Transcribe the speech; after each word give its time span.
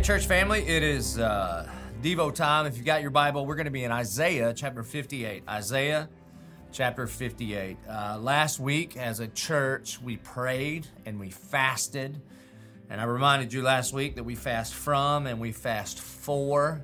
Hey, 0.00 0.06
church 0.06 0.24
family, 0.24 0.66
it 0.66 0.82
is 0.82 1.18
uh, 1.18 1.68
Devo 2.00 2.34
time. 2.34 2.64
If 2.64 2.78
you've 2.78 2.86
got 2.86 3.02
your 3.02 3.10
Bible, 3.10 3.44
we're 3.44 3.54
going 3.54 3.66
to 3.66 3.70
be 3.70 3.84
in 3.84 3.92
Isaiah 3.92 4.54
chapter 4.56 4.82
58. 4.82 5.42
Isaiah 5.46 6.08
chapter 6.72 7.06
58. 7.06 7.76
Uh, 7.86 8.18
last 8.18 8.58
week, 8.60 8.96
as 8.96 9.20
a 9.20 9.28
church, 9.28 10.00
we 10.00 10.16
prayed 10.16 10.86
and 11.04 11.20
we 11.20 11.28
fasted. 11.28 12.18
And 12.88 12.98
I 12.98 13.04
reminded 13.04 13.52
you 13.52 13.60
last 13.60 13.92
week 13.92 14.14
that 14.14 14.24
we 14.24 14.36
fast 14.36 14.72
from 14.72 15.26
and 15.26 15.38
we 15.38 15.52
fast 15.52 16.00
for, 16.00 16.82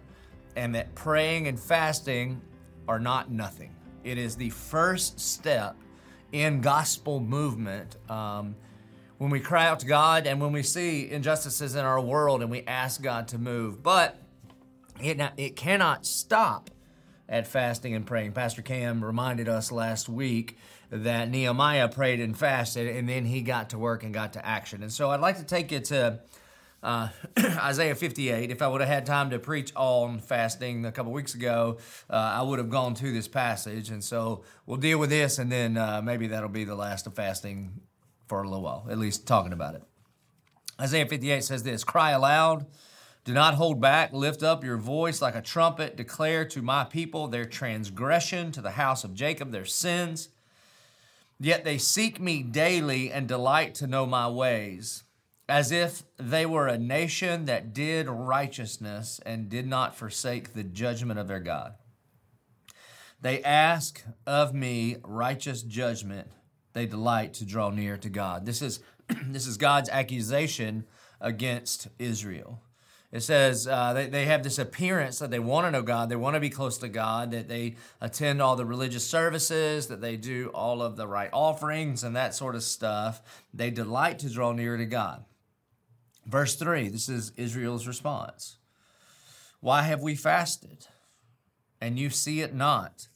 and 0.55 0.75
that 0.75 0.95
praying 0.95 1.49
and 1.49 1.59
fasting 1.59 2.43
are 2.87 2.99
not 2.99 3.31
nothing. 3.31 3.75
It 4.05 4.19
is 4.19 4.37
the 4.37 4.51
first 4.51 5.19
step 5.19 5.75
in 6.33 6.61
gospel 6.61 7.21
movement. 7.21 7.97
Um, 8.11 8.57
when 9.19 9.31
we 9.31 9.41
cry 9.41 9.67
out 9.67 9.81
to 9.81 9.87
God 9.87 10.27
and 10.27 10.41
when 10.41 10.53
we 10.53 10.63
see 10.63 11.11
injustices 11.11 11.75
in 11.75 11.85
our 11.85 12.01
world 12.01 12.43
and 12.43 12.51
we 12.51 12.63
ask 12.63 13.03
God 13.03 13.29
to 13.29 13.39
move. 13.39 13.83
But 13.83 14.19
it, 15.01 15.21
it 15.37 15.57
cannot 15.57 16.07
stop 16.07 16.71
at 17.29 17.47
fasting 17.47 17.95
and 17.95 18.07
praying. 18.07 18.33
Pastor 18.33 18.63
Cam 18.63 19.05
reminded 19.05 19.49
us 19.49 19.73
last 19.73 20.09
week 20.09 20.59
that 20.91 21.29
Nehemiah 21.31 21.89
prayed 21.89 22.21
and 22.21 22.39
fasted 22.39 22.95
and 22.95 23.09
then 23.09 23.25
he 23.25 23.41
got 23.41 23.71
to 23.71 23.79
work 23.79 24.05
and 24.05 24.15
got 24.15 24.35
to 24.35 24.47
action. 24.47 24.83
And 24.83 24.93
so 24.93 25.11
I'd 25.11 25.21
like 25.21 25.39
to 25.39 25.45
take 25.45 25.73
you 25.73 25.81
to 25.81 26.21
uh, 26.83 27.09
Isaiah 27.39 27.95
58. 27.95 28.51
If 28.51 28.63
I 28.63 28.69
would 28.69 28.81
have 28.81 28.89
had 28.89 29.07
time 29.07 29.31
to 29.31 29.39
preach 29.39 29.73
on 29.75 30.21
fasting 30.21 30.85
a 30.85 30.93
couple 30.93 31.11
weeks 31.11 31.35
ago, 31.35 31.79
uh, 32.09 32.15
I 32.15 32.43
would 32.43 32.59
have 32.59 32.71
gone 32.71 32.95
to 32.95 33.13
this 33.13 33.27
passage. 33.27 33.91
And 33.91 34.05
so 34.05 34.45
we'll 34.67 34.77
deal 34.77 34.99
with 34.99 35.11
this, 35.11 35.39
and 35.39 35.51
then 35.51 35.77
uh, 35.77 36.01
maybe 36.03 36.29
that'll 36.29 36.49
be 36.49 36.65
the 36.65 36.77
last 36.77 37.07
of 37.07 37.15
fasting 37.15 37.81
for 38.27 38.43
a 38.43 38.49
little 38.49 38.63
while, 38.63 38.87
at 38.91 38.99
least 38.99 39.27
talking 39.27 39.53
about 39.53 39.75
it. 39.75 39.83
Isaiah 40.81 41.07
58 41.07 41.45
says 41.45 41.63
this 41.63 41.85
Cry 41.85 42.11
aloud, 42.11 42.67
do 43.27 43.35
not 43.35 43.55
hold 43.55 43.81
back, 43.81 44.13
lift 44.13 44.45
up 44.45 44.63
your 44.63 44.77
voice 44.77 45.21
like 45.21 45.35
a 45.35 45.43
trumpet, 45.43 45.97
declare 45.97 46.45
to 46.45 46.63
my 46.63 46.85
people 46.85 47.27
their 47.27 47.45
transgression, 47.45 48.53
to 48.53 48.61
the 48.63 48.71
house 48.71 49.03
of 49.03 49.15
Jacob 49.15 49.51
their 49.51 49.65
sins. 49.65 50.29
Yet 51.41 51.65
they 51.65 51.77
seek 51.77 52.21
me 52.21 52.45
daily 52.45 53.11
and 53.11 53.27
delight 53.27 53.75
to 53.77 53.89
know 53.89 54.07
my 54.07 54.29
ways, 54.29 55.03
as 55.49 55.73
if 55.73 56.05
they 56.19 56.47
were 56.47 56.69
a 56.69 56.79
nation 56.79 57.47
that 57.47 57.75
did 57.75 58.09
righteousness 58.09 59.21
and 59.27 59.49
did 59.49 59.67
not 59.67 59.97
forsake 59.97 60.55
the 60.55 60.63
judgment 60.63 61.19
of 61.19 61.27
their 61.27 61.41
God. 61.41 61.75
They 63.21 63.43
ask 63.43 64.05
of 64.25 64.55
me 64.55 64.99
righteous 65.03 65.63
judgment 65.63 66.31
they 66.77 66.85
delight 66.85 67.33
to 67.33 67.47
draw 67.47 67.71
near 67.71 67.97
to 67.97 68.11
God. 68.11 68.45
This 68.45 68.61
is, 68.61 68.81
this 69.29 69.47
is 69.47 69.57
God's 69.57 69.89
accusation 69.89 70.85
against 71.23 71.89
Israel. 71.99 72.61
It 73.11 73.23
says 73.23 73.67
uh, 73.67 73.95
they, 73.95 74.09
they 74.09 74.27
have 74.27 74.43
this 74.43 74.59
appearance 74.59 75.21
that 75.21 75.31
they 75.31 75.39
want 75.39 75.67
to 75.67 75.71
know 75.71 75.81
God, 75.81 76.11
they 76.11 76.17
want 76.17 76.35
to 76.35 76.41
be 76.41 76.51
close 76.51 76.77
to 76.79 76.89
God, 76.89 77.31
that 77.31 77.49
they 77.49 77.77
attend 77.99 78.43
all 78.43 78.57
the 78.57 78.67
religious 78.67 79.07
services, 79.07 79.87
that 79.87 80.03
they 80.03 80.19
do 80.19 80.51
all 80.53 80.83
of 80.83 80.97
the 80.97 81.07
right 81.07 81.31
offerings 81.33 82.05
and 82.05 82.15
that 82.15 82.35
sort 82.35 82.55
of 82.55 82.63
stuff. 82.63 83.23
They 83.55 83.71
delight 83.71 84.19
to 84.19 84.29
draw 84.29 84.53
near 84.53 84.77
to 84.77 84.85
God. 84.85 85.25
Verse 86.27 86.57
3, 86.57 86.91
this 86.91 87.09
is 87.09 87.33
Israel's 87.39 87.87
response 87.87 88.59
Why 89.61 89.81
have 89.83 90.03
we 90.03 90.15
fasted? 90.15 90.87
And 91.81 91.99
you 91.99 92.11
see 92.11 92.43
it 92.43 92.55
not. 92.55 93.09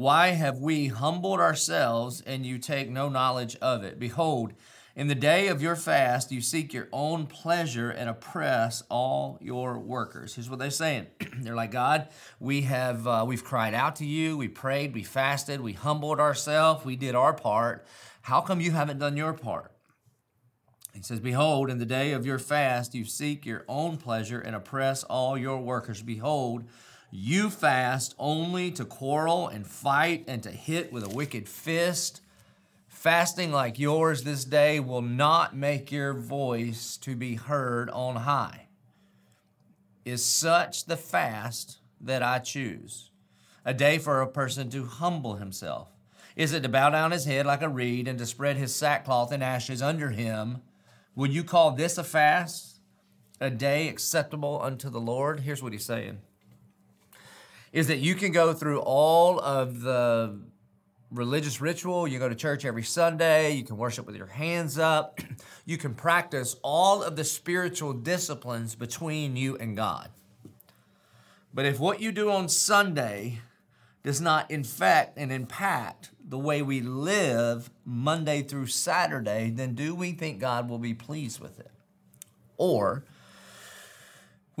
Why 0.00 0.28
have 0.28 0.60
we 0.60 0.86
humbled 0.86 1.40
ourselves 1.40 2.22
and 2.22 2.46
you 2.46 2.56
take 2.56 2.88
no 2.88 3.10
knowledge 3.10 3.54
of 3.56 3.84
it? 3.84 3.98
Behold, 3.98 4.54
in 4.96 5.08
the 5.08 5.14
day 5.14 5.48
of 5.48 5.60
your 5.60 5.76
fast, 5.76 6.32
you 6.32 6.40
seek 6.40 6.72
your 6.72 6.88
own 6.90 7.26
pleasure 7.26 7.90
and 7.90 8.08
oppress 8.08 8.82
all 8.88 9.36
your 9.42 9.78
workers. 9.78 10.34
Here's 10.34 10.48
what 10.48 10.58
they're 10.58 10.70
saying. 10.70 11.08
they're 11.42 11.54
like, 11.54 11.70
God, 11.70 12.08
we 12.38 12.62
have 12.62 13.06
uh, 13.06 13.26
we've 13.28 13.44
cried 13.44 13.74
out 13.74 13.96
to 13.96 14.06
you, 14.06 14.38
we 14.38 14.48
prayed, 14.48 14.94
we 14.94 15.02
fasted, 15.02 15.60
we 15.60 15.74
humbled 15.74 16.18
ourselves, 16.18 16.82
we 16.82 16.96
did 16.96 17.14
our 17.14 17.34
part. 17.34 17.84
How 18.22 18.40
come 18.40 18.62
you 18.62 18.70
haven't 18.70 19.00
done 19.00 19.18
your 19.18 19.34
part? 19.34 19.70
He 20.94 21.02
says, 21.02 21.20
Behold, 21.20 21.68
in 21.68 21.76
the 21.76 21.84
day 21.84 22.12
of 22.12 22.24
your 22.24 22.38
fast, 22.38 22.94
you 22.94 23.04
seek 23.04 23.44
your 23.44 23.66
own 23.68 23.98
pleasure 23.98 24.40
and 24.40 24.56
oppress 24.56 25.04
all 25.04 25.36
your 25.36 25.58
workers. 25.58 26.02
Behold, 26.02 26.64
you 27.10 27.50
fast 27.50 28.14
only 28.18 28.70
to 28.72 28.84
quarrel 28.84 29.48
and 29.48 29.66
fight 29.66 30.24
and 30.28 30.42
to 30.42 30.50
hit 30.50 30.92
with 30.92 31.04
a 31.04 31.08
wicked 31.08 31.48
fist. 31.48 32.20
Fasting 32.88 33.50
like 33.50 33.78
yours 33.78 34.22
this 34.22 34.44
day 34.44 34.78
will 34.78 35.02
not 35.02 35.56
make 35.56 35.90
your 35.90 36.12
voice 36.12 36.96
to 36.98 37.16
be 37.16 37.34
heard 37.34 37.90
on 37.90 38.16
high. 38.16 38.66
Is 40.04 40.24
such 40.24 40.86
the 40.86 40.96
fast 40.96 41.78
that 42.00 42.22
I 42.22 42.38
choose? 42.38 43.10
A 43.64 43.74
day 43.74 43.98
for 43.98 44.20
a 44.20 44.26
person 44.26 44.70
to 44.70 44.84
humble 44.86 45.36
himself. 45.36 45.88
Is 46.36 46.52
it 46.52 46.62
to 46.62 46.68
bow 46.68 46.90
down 46.90 47.10
his 47.10 47.24
head 47.24 47.44
like 47.44 47.62
a 47.62 47.68
reed 47.68 48.06
and 48.06 48.18
to 48.18 48.26
spread 48.26 48.56
his 48.56 48.74
sackcloth 48.74 49.32
and 49.32 49.42
ashes 49.42 49.82
under 49.82 50.10
him? 50.10 50.58
Would 51.16 51.32
you 51.32 51.44
call 51.44 51.72
this 51.72 51.98
a 51.98 52.04
fast? 52.04 52.78
A 53.40 53.50
day 53.50 53.88
acceptable 53.88 54.60
unto 54.62 54.88
the 54.88 55.00
Lord? 55.00 55.40
Here's 55.40 55.62
what 55.62 55.72
he's 55.72 55.84
saying 55.84 56.20
is 57.72 57.86
that 57.86 57.98
you 57.98 58.14
can 58.14 58.32
go 58.32 58.52
through 58.52 58.80
all 58.80 59.38
of 59.40 59.80
the 59.80 60.40
religious 61.10 61.60
ritual. 61.60 62.06
You 62.06 62.18
go 62.18 62.28
to 62.28 62.34
church 62.34 62.64
every 62.64 62.82
Sunday. 62.82 63.52
You 63.52 63.64
can 63.64 63.76
worship 63.76 64.06
with 64.06 64.16
your 64.16 64.26
hands 64.26 64.78
up. 64.78 65.20
You 65.66 65.76
can 65.78 65.94
practice 65.94 66.56
all 66.64 67.00
of 67.00 67.14
the 67.14 67.22
spiritual 67.22 67.92
disciplines 67.92 68.74
between 68.74 69.36
you 69.36 69.56
and 69.56 69.76
God. 69.76 70.08
But 71.54 71.64
if 71.64 71.78
what 71.78 72.00
you 72.00 72.10
do 72.10 72.28
on 72.28 72.48
Sunday 72.48 73.40
does 74.02 74.20
not 74.20 74.50
infect 74.50 75.16
and 75.16 75.30
impact 75.30 76.10
the 76.26 76.38
way 76.38 76.62
we 76.62 76.80
live 76.80 77.70
Monday 77.84 78.42
through 78.42 78.66
Saturday, 78.66 79.50
then 79.50 79.74
do 79.74 79.94
we 79.94 80.10
think 80.10 80.40
God 80.40 80.68
will 80.68 80.78
be 80.78 80.94
pleased 80.94 81.38
with 81.38 81.60
it? 81.60 81.70
Or 82.56 83.04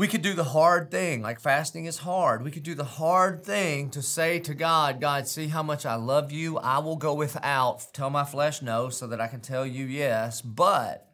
we 0.00 0.08
could 0.08 0.22
do 0.22 0.32
the 0.32 0.44
hard 0.44 0.90
thing, 0.90 1.20
like 1.20 1.38
fasting 1.38 1.84
is 1.84 1.98
hard. 1.98 2.42
We 2.42 2.50
could 2.50 2.62
do 2.62 2.74
the 2.74 2.84
hard 2.84 3.44
thing 3.44 3.90
to 3.90 4.00
say 4.00 4.40
to 4.40 4.54
God, 4.54 4.98
God, 4.98 5.28
see 5.28 5.48
how 5.48 5.62
much 5.62 5.84
I 5.84 5.96
love 5.96 6.32
you. 6.32 6.56
I 6.56 6.78
will 6.78 6.96
go 6.96 7.12
without, 7.12 7.86
tell 7.92 8.08
my 8.08 8.24
flesh 8.24 8.62
no, 8.62 8.88
so 8.88 9.06
that 9.08 9.20
I 9.20 9.26
can 9.26 9.40
tell 9.40 9.66
you 9.66 9.84
yes. 9.84 10.40
But 10.40 11.06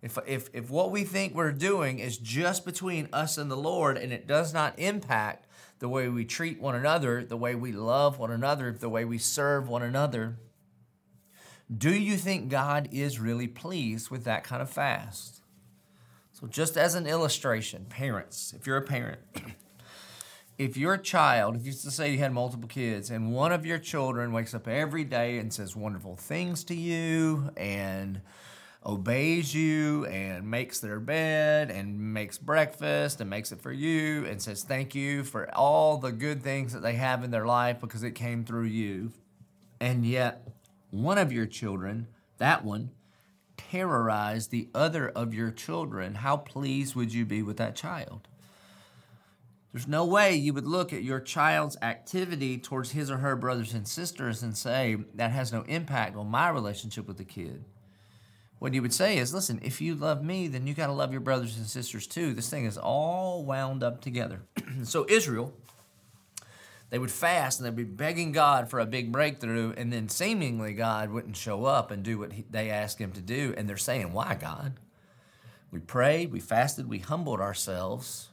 if, 0.00 0.16
if, 0.28 0.48
if 0.52 0.70
what 0.70 0.92
we 0.92 1.02
think 1.02 1.34
we're 1.34 1.50
doing 1.50 1.98
is 1.98 2.16
just 2.16 2.64
between 2.64 3.08
us 3.12 3.36
and 3.36 3.50
the 3.50 3.56
Lord 3.56 3.96
and 3.96 4.12
it 4.12 4.28
does 4.28 4.54
not 4.54 4.78
impact 4.78 5.48
the 5.80 5.88
way 5.88 6.08
we 6.08 6.24
treat 6.24 6.60
one 6.60 6.76
another, 6.76 7.24
the 7.24 7.36
way 7.36 7.56
we 7.56 7.72
love 7.72 8.20
one 8.20 8.30
another, 8.30 8.70
the 8.70 8.88
way 8.88 9.04
we 9.04 9.18
serve 9.18 9.68
one 9.68 9.82
another, 9.82 10.36
do 11.76 11.92
you 11.92 12.16
think 12.16 12.48
God 12.48 12.88
is 12.92 13.18
really 13.18 13.48
pleased 13.48 14.08
with 14.08 14.22
that 14.22 14.44
kind 14.44 14.62
of 14.62 14.70
fast? 14.70 15.40
So, 16.44 16.48
just 16.48 16.76
as 16.76 16.94
an 16.94 17.06
illustration, 17.06 17.86
parents, 17.88 18.52
if 18.54 18.66
you're 18.66 18.76
a 18.76 18.82
parent, 18.82 19.20
if 20.58 20.76
your 20.76 20.98
child, 20.98 21.56
if 21.56 21.64
you 21.64 21.72
say 21.72 22.12
you 22.12 22.18
had 22.18 22.34
multiple 22.34 22.68
kids, 22.68 23.08
and 23.08 23.32
one 23.32 23.50
of 23.50 23.64
your 23.64 23.78
children 23.78 24.30
wakes 24.30 24.52
up 24.52 24.68
every 24.68 25.04
day 25.04 25.38
and 25.38 25.50
says 25.50 25.74
wonderful 25.74 26.16
things 26.16 26.62
to 26.64 26.74
you 26.74 27.50
and 27.56 28.20
obeys 28.84 29.54
you 29.54 30.04
and 30.04 30.50
makes 30.50 30.80
their 30.80 31.00
bed 31.00 31.70
and 31.70 31.98
makes 31.98 32.36
breakfast 32.36 33.22
and 33.22 33.30
makes 33.30 33.50
it 33.50 33.62
for 33.62 33.72
you 33.72 34.26
and 34.26 34.42
says 34.42 34.64
thank 34.64 34.94
you 34.94 35.24
for 35.24 35.48
all 35.56 35.96
the 35.96 36.12
good 36.12 36.42
things 36.42 36.74
that 36.74 36.82
they 36.82 36.92
have 36.92 37.24
in 37.24 37.30
their 37.30 37.46
life 37.46 37.80
because 37.80 38.02
it 38.02 38.10
came 38.10 38.44
through 38.44 38.66
you. 38.66 39.10
And 39.80 40.04
yet, 40.04 40.46
one 40.90 41.16
of 41.16 41.32
your 41.32 41.46
children, 41.46 42.06
that 42.36 42.66
one, 42.66 42.90
terrorize 43.74 44.46
the 44.46 44.68
other 44.72 45.08
of 45.08 45.34
your 45.34 45.50
children, 45.50 46.14
how 46.14 46.36
pleased 46.36 46.94
would 46.94 47.12
you 47.12 47.24
be 47.24 47.42
with 47.42 47.56
that 47.56 47.74
child? 47.74 48.28
There's 49.72 49.88
no 49.88 50.04
way 50.04 50.36
you 50.36 50.54
would 50.54 50.66
look 50.66 50.92
at 50.92 51.02
your 51.02 51.18
child's 51.18 51.76
activity 51.82 52.56
towards 52.56 52.92
his 52.92 53.10
or 53.10 53.16
her 53.16 53.34
brothers 53.34 53.74
and 53.74 53.88
sisters 53.88 54.44
and 54.44 54.56
say, 54.56 54.98
that 55.14 55.32
has 55.32 55.52
no 55.52 55.62
impact 55.62 56.14
on 56.14 56.28
my 56.28 56.50
relationship 56.50 57.08
with 57.08 57.16
the 57.16 57.24
kid. 57.24 57.64
What 58.60 58.74
you 58.74 58.82
would 58.82 58.94
say 58.94 59.18
is, 59.18 59.34
listen, 59.34 59.58
if 59.64 59.80
you 59.80 59.96
love 59.96 60.22
me, 60.22 60.46
then 60.46 60.68
you 60.68 60.74
got 60.74 60.86
to 60.86 60.92
love 60.92 61.10
your 61.10 61.20
brothers 61.20 61.56
and 61.56 61.66
sisters 61.66 62.06
too. 62.06 62.32
This 62.32 62.48
thing 62.48 62.66
is 62.66 62.78
all 62.78 63.44
wound 63.44 63.82
up 63.82 64.00
together. 64.00 64.42
so, 64.84 65.04
Israel 65.08 65.52
they 66.94 66.98
would 67.00 67.10
fast 67.10 67.58
and 67.58 67.66
they'd 67.66 67.74
be 67.74 67.82
begging 67.82 68.30
God 68.30 68.70
for 68.70 68.78
a 68.78 68.86
big 68.86 69.10
breakthrough, 69.10 69.74
and 69.76 69.92
then 69.92 70.08
seemingly 70.08 70.74
God 70.74 71.10
wouldn't 71.10 71.36
show 71.36 71.64
up 71.64 71.90
and 71.90 72.04
do 72.04 72.20
what 72.20 72.34
he, 72.34 72.44
they 72.48 72.70
asked 72.70 73.00
him 73.00 73.10
to 73.14 73.20
do. 73.20 73.52
And 73.56 73.68
they're 73.68 73.76
saying, 73.76 74.12
Why, 74.12 74.36
God? 74.40 74.74
We 75.72 75.80
prayed, 75.80 76.30
we 76.30 76.38
fasted, 76.38 76.88
we 76.88 77.00
humbled 77.00 77.40
ourselves. 77.40 78.28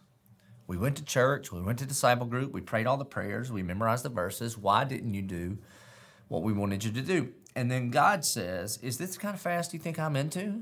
We 0.67 0.77
went 0.77 0.95
to 0.97 1.03
church, 1.03 1.51
we 1.51 1.59
went 1.59 1.79
to 1.79 1.87
disciple 1.87 2.27
group, 2.27 2.53
we 2.53 2.61
prayed 2.61 2.85
all 2.85 2.97
the 2.97 3.03
prayers, 3.03 3.51
we 3.51 3.63
memorized 3.63 4.05
the 4.05 4.09
verses. 4.09 4.59
Why 4.59 4.83
didn't 4.83 5.15
you 5.15 5.23
do 5.23 5.57
what 6.27 6.43
we 6.43 6.53
wanted 6.53 6.83
you 6.83 6.91
to 6.91 7.01
do? 7.01 7.29
And 7.55 7.71
then 7.71 7.89
God 7.89 8.23
says, 8.23 8.77
Is 8.83 8.99
this 8.99 9.15
the 9.15 9.21
kind 9.21 9.33
of 9.33 9.41
fast 9.41 9.73
you 9.73 9.79
think 9.79 9.97
I'm 9.97 10.15
into? 10.15 10.61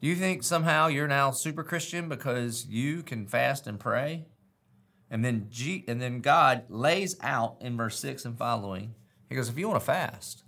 Do 0.00 0.08
you 0.08 0.16
think 0.16 0.42
somehow 0.42 0.86
you're 0.86 1.08
now 1.08 1.30
super 1.30 1.62
Christian 1.62 2.08
because 2.08 2.64
you 2.70 3.02
can 3.02 3.26
fast 3.26 3.66
and 3.66 3.78
pray? 3.78 4.24
And 5.10 5.24
then 5.24 5.46
G, 5.50 5.84
and 5.88 6.00
then 6.00 6.20
God 6.20 6.64
lays 6.68 7.16
out 7.22 7.56
in 7.60 7.76
verse 7.76 7.98
6 7.98 8.24
and 8.24 8.36
following. 8.36 8.94
He 9.28 9.34
goes, 9.34 9.48
if 9.48 9.58
you 9.58 9.68
want 9.68 9.80
to 9.80 9.86
fast, 9.86 10.44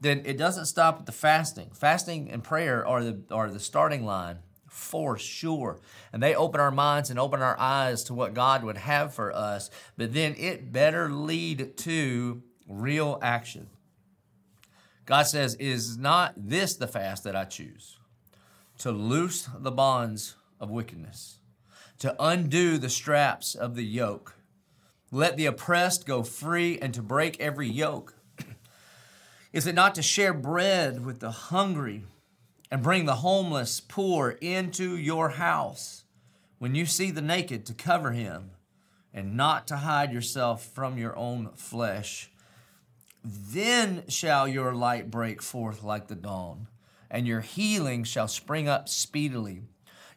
then 0.00 0.22
it 0.24 0.36
doesn't 0.36 0.66
stop 0.66 1.00
at 1.00 1.06
the 1.06 1.12
fasting. 1.12 1.70
Fasting 1.72 2.30
and 2.30 2.42
prayer 2.42 2.86
are 2.86 3.02
the 3.02 3.22
are 3.30 3.48
the 3.48 3.60
starting 3.60 4.04
line 4.04 4.38
for 4.68 5.16
sure. 5.16 5.78
And 6.12 6.22
they 6.22 6.34
open 6.34 6.60
our 6.60 6.72
minds 6.72 7.08
and 7.08 7.18
open 7.18 7.40
our 7.40 7.58
eyes 7.58 8.02
to 8.04 8.14
what 8.14 8.34
God 8.34 8.64
would 8.64 8.76
have 8.76 9.14
for 9.14 9.34
us. 9.34 9.70
But 9.96 10.12
then 10.12 10.34
it 10.36 10.72
better 10.72 11.08
lead 11.08 11.76
to 11.78 12.42
real 12.68 13.18
action. 13.22 13.68
God 15.06 15.22
says, 15.24 15.54
Is 15.56 15.96
not 15.96 16.34
this 16.36 16.74
the 16.74 16.88
fast 16.88 17.24
that 17.24 17.36
I 17.36 17.44
choose? 17.44 17.98
To 18.78 18.90
loose 18.90 19.48
the 19.58 19.70
bonds 19.70 20.34
of 20.58 20.70
wickedness, 20.70 21.38
to 22.04 22.16
undo 22.18 22.78
the 22.78 22.88
straps 22.88 23.54
of 23.54 23.74
the 23.74 23.84
yoke, 23.84 24.36
let 25.10 25.36
the 25.36 25.46
oppressed 25.46 26.06
go 26.06 26.22
free, 26.22 26.78
and 26.78 26.94
to 26.94 27.02
break 27.02 27.40
every 27.40 27.68
yoke. 27.68 28.14
Is 29.52 29.66
it 29.66 29.74
not 29.74 29.94
to 29.96 30.02
share 30.02 30.32
bread 30.32 31.04
with 31.04 31.20
the 31.20 31.30
hungry? 31.30 32.04
and 32.74 32.82
bring 32.82 33.04
the 33.04 33.14
homeless 33.14 33.78
poor 33.78 34.30
into 34.40 34.96
your 34.96 35.28
house. 35.28 36.02
When 36.58 36.74
you 36.74 36.86
see 36.86 37.12
the 37.12 37.22
naked, 37.22 37.64
to 37.66 37.72
cover 37.72 38.10
him, 38.10 38.50
and 39.12 39.36
not 39.36 39.68
to 39.68 39.76
hide 39.76 40.12
yourself 40.12 40.64
from 40.64 40.98
your 40.98 41.16
own 41.16 41.50
flesh. 41.54 42.32
Then 43.22 44.02
shall 44.08 44.48
your 44.48 44.74
light 44.74 45.08
break 45.08 45.40
forth 45.40 45.84
like 45.84 46.08
the 46.08 46.16
dawn, 46.16 46.66
and 47.08 47.28
your 47.28 47.42
healing 47.42 48.02
shall 48.02 48.26
spring 48.26 48.68
up 48.68 48.88
speedily. 48.88 49.62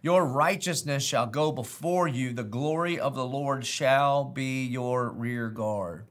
Your 0.01 0.25
righteousness 0.25 1.03
shall 1.03 1.27
go 1.27 1.51
before 1.51 2.07
you, 2.07 2.33
the 2.33 2.43
glory 2.43 2.99
of 2.99 3.15
the 3.15 3.25
Lord 3.25 3.65
shall 3.65 4.23
be 4.23 4.65
your 4.65 5.09
rear 5.09 5.49
guard. 5.49 6.05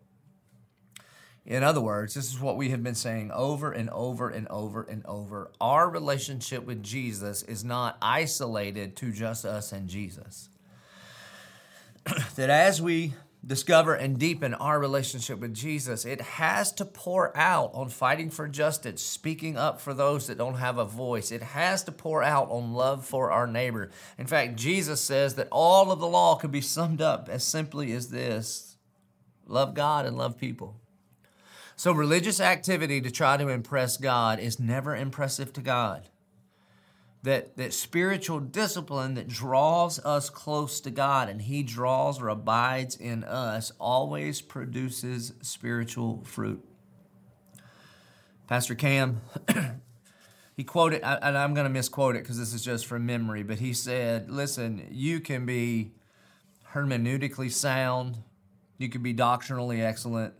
In 1.46 1.62
other 1.62 1.80
words, 1.80 2.14
this 2.14 2.26
is 2.32 2.40
what 2.40 2.56
we 2.56 2.70
have 2.70 2.82
been 2.82 2.96
saying 2.96 3.30
over 3.30 3.70
and 3.70 3.88
over 3.90 4.28
and 4.28 4.48
over 4.48 4.82
and 4.82 5.06
over. 5.06 5.52
Our 5.60 5.88
relationship 5.88 6.66
with 6.66 6.82
Jesus 6.82 7.44
is 7.44 7.62
not 7.64 7.96
isolated 8.02 8.96
to 8.96 9.12
just 9.12 9.44
us 9.44 9.70
and 9.70 9.88
Jesus. 9.88 10.48
that 12.34 12.50
as 12.50 12.82
we 12.82 13.14
discover 13.46 13.94
and 13.94 14.18
deepen 14.18 14.54
our 14.54 14.78
relationship 14.78 15.38
with 15.38 15.54
Jesus, 15.54 16.04
it 16.04 16.20
has 16.20 16.72
to 16.72 16.84
pour 16.84 17.36
out 17.36 17.70
on 17.74 17.88
fighting 17.88 18.30
for 18.30 18.48
justice, 18.48 19.00
speaking 19.00 19.56
up 19.56 19.80
for 19.80 19.94
those 19.94 20.26
that 20.26 20.38
don't 20.38 20.56
have 20.56 20.78
a 20.78 20.84
voice. 20.84 21.30
It 21.30 21.42
has 21.42 21.84
to 21.84 21.92
pour 21.92 22.22
out 22.22 22.50
on 22.50 22.74
love 22.74 23.06
for 23.06 23.30
our 23.30 23.46
neighbor. 23.46 23.90
In 24.18 24.26
fact, 24.26 24.56
Jesus 24.56 25.00
says 25.00 25.36
that 25.36 25.48
all 25.52 25.92
of 25.92 26.00
the 26.00 26.08
law 26.08 26.34
could 26.34 26.50
be 26.50 26.60
summed 26.60 27.00
up 27.00 27.28
as 27.28 27.44
simply 27.44 27.92
as 27.92 28.08
this 28.08 28.76
love 29.46 29.74
God 29.74 30.06
and 30.06 30.18
love 30.18 30.36
people. 30.36 30.80
So, 31.76 31.92
religious 31.92 32.40
activity 32.40 33.00
to 33.02 33.10
try 33.10 33.36
to 33.36 33.48
impress 33.48 33.96
God 33.96 34.40
is 34.40 34.58
never 34.58 34.96
impressive 34.96 35.52
to 35.52 35.60
God. 35.60 36.08
That, 37.26 37.56
that 37.56 37.72
spiritual 37.74 38.38
discipline 38.38 39.14
that 39.14 39.26
draws 39.26 39.98
us 40.04 40.30
close 40.30 40.80
to 40.82 40.92
God 40.92 41.28
and 41.28 41.42
He 41.42 41.64
draws 41.64 42.22
or 42.22 42.28
abides 42.28 42.94
in 42.94 43.24
us 43.24 43.72
always 43.80 44.40
produces 44.40 45.32
spiritual 45.42 46.22
fruit. 46.24 46.64
Pastor 48.46 48.76
Cam, 48.76 49.22
he 50.56 50.62
quoted, 50.62 51.02
and 51.02 51.36
I'm 51.36 51.52
going 51.52 51.66
to 51.66 51.72
misquote 51.72 52.14
it 52.14 52.22
because 52.22 52.38
this 52.38 52.54
is 52.54 52.64
just 52.64 52.86
from 52.86 53.04
memory, 53.04 53.42
but 53.42 53.58
he 53.58 53.72
said, 53.72 54.30
Listen, 54.30 54.86
you 54.92 55.18
can 55.18 55.44
be 55.46 55.90
hermeneutically 56.72 57.50
sound, 57.50 58.18
you 58.78 58.88
can 58.88 59.02
be 59.02 59.12
doctrinally 59.12 59.82
excellent, 59.82 60.34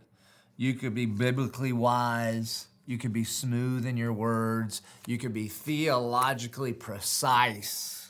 you 0.55 0.75
could 0.75 0.95
be 0.95 1.05
biblically 1.05 1.73
wise. 1.73 2.67
You 2.87 2.97
could 2.97 3.13
be 3.13 3.25
smooth 3.25 3.85
in 3.85 3.97
your 3.97 4.13
words. 4.13 4.81
You 5.05 5.19
could 5.19 5.33
be 5.33 5.47
theologically 5.47 6.73
precise 6.73 8.09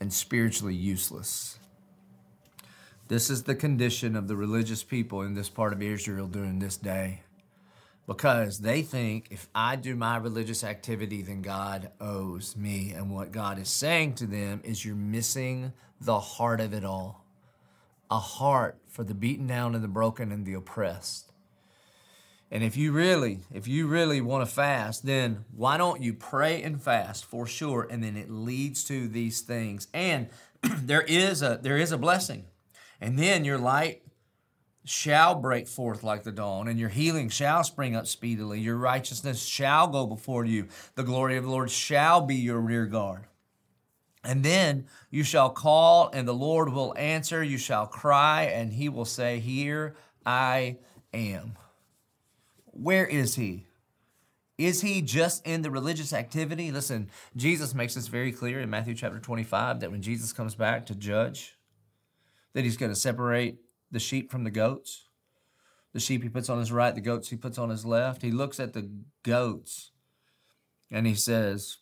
and 0.00 0.12
spiritually 0.12 0.74
useless. 0.74 1.58
This 3.08 3.28
is 3.28 3.42
the 3.42 3.54
condition 3.54 4.16
of 4.16 4.28
the 4.28 4.36
religious 4.36 4.82
people 4.82 5.20
in 5.22 5.34
this 5.34 5.50
part 5.50 5.72
of 5.74 5.82
Israel 5.82 6.28
during 6.28 6.60
this 6.60 6.76
day. 6.76 7.20
Because 8.06 8.60
they 8.60 8.82
think 8.82 9.26
if 9.30 9.48
I 9.54 9.76
do 9.76 9.96
my 9.96 10.16
religious 10.16 10.62
activity, 10.62 11.20
then 11.20 11.42
God 11.42 11.90
owes 12.00 12.56
me. 12.56 12.92
And 12.92 13.10
what 13.10 13.32
God 13.32 13.58
is 13.58 13.68
saying 13.68 14.14
to 14.16 14.26
them 14.26 14.60
is, 14.62 14.84
you're 14.84 14.94
missing 14.94 15.72
the 16.00 16.20
heart 16.20 16.60
of 16.60 16.72
it 16.72 16.84
all 16.84 17.24
a 18.10 18.18
heart 18.18 18.78
for 18.86 19.02
the 19.02 19.14
beaten 19.14 19.46
down 19.46 19.74
and 19.74 19.82
the 19.82 19.88
broken 19.88 20.30
and 20.30 20.44
the 20.46 20.54
oppressed. 20.54 21.32
And 22.50 22.62
if 22.62 22.76
you 22.76 22.92
really, 22.92 23.40
if 23.52 23.66
you 23.66 23.86
really 23.86 24.20
want 24.20 24.46
to 24.46 24.54
fast, 24.54 25.04
then 25.04 25.44
why 25.54 25.76
don't 25.76 26.02
you 26.02 26.14
pray 26.14 26.62
and 26.62 26.80
fast 26.80 27.24
for 27.24 27.46
sure? 27.46 27.86
And 27.90 28.02
then 28.02 28.16
it 28.16 28.30
leads 28.30 28.84
to 28.84 29.08
these 29.08 29.40
things. 29.40 29.88
And 29.92 30.28
there 30.62 31.02
is 31.02 31.42
a 31.42 31.58
there 31.60 31.76
is 31.76 31.92
a 31.92 31.98
blessing. 31.98 32.44
And 33.00 33.18
then 33.18 33.44
your 33.44 33.58
light 33.58 34.02
shall 34.84 35.34
break 35.34 35.66
forth 35.66 36.02
like 36.02 36.22
the 36.22 36.32
dawn, 36.32 36.68
and 36.68 36.78
your 36.78 36.90
healing 36.90 37.28
shall 37.28 37.64
spring 37.64 37.96
up 37.96 38.06
speedily. 38.06 38.60
Your 38.60 38.76
righteousness 38.76 39.42
shall 39.42 39.88
go 39.88 40.06
before 40.06 40.44
you. 40.44 40.68
The 40.94 41.02
glory 41.02 41.36
of 41.36 41.44
the 41.44 41.50
Lord 41.50 41.70
shall 41.70 42.20
be 42.20 42.36
your 42.36 42.60
rear 42.60 42.86
guard. 42.86 43.24
And 44.22 44.42
then 44.42 44.86
you 45.10 45.22
shall 45.22 45.50
call, 45.50 46.10
and 46.12 46.26
the 46.26 46.34
Lord 46.34 46.72
will 46.72 46.94
answer. 46.96 47.42
You 47.42 47.58
shall 47.58 47.86
cry, 47.86 48.44
and 48.44 48.72
he 48.72 48.88
will 48.88 49.04
say, 49.04 49.38
Here 49.38 49.96
I 50.24 50.78
am. 51.12 51.56
Where 52.74 53.06
is 53.06 53.36
he? 53.36 53.66
Is 54.58 54.82
he 54.82 55.02
just 55.02 55.44
in 55.46 55.62
the 55.62 55.70
religious 55.70 56.12
activity? 56.12 56.70
Listen, 56.70 57.10
Jesus 57.36 57.74
makes 57.74 57.94
this 57.94 58.06
very 58.06 58.30
clear 58.30 58.60
in 58.60 58.70
Matthew 58.70 58.94
chapter 58.94 59.18
25 59.18 59.80
that 59.80 59.90
when 59.90 60.02
Jesus 60.02 60.32
comes 60.32 60.54
back 60.54 60.86
to 60.86 60.94
judge, 60.94 61.56
that 62.52 62.64
he's 62.64 62.76
going 62.76 62.92
to 62.92 62.96
separate 62.96 63.58
the 63.90 63.98
sheep 63.98 64.30
from 64.30 64.44
the 64.44 64.50
goats. 64.50 65.08
The 65.92 66.00
sheep 66.00 66.22
he 66.22 66.28
puts 66.28 66.48
on 66.48 66.58
his 66.58 66.72
right, 66.72 66.94
the 66.94 67.00
goats 67.00 67.30
he 67.30 67.36
puts 67.36 67.58
on 67.58 67.70
his 67.70 67.84
left. 67.84 68.22
He 68.22 68.30
looks 68.30 68.58
at 68.58 68.72
the 68.72 68.90
goats 69.22 69.92
and 70.90 71.06
he 71.06 71.14
says, 71.14 71.78